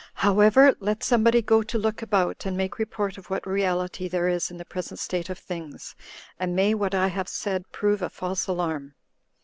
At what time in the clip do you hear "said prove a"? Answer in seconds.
7.29-8.09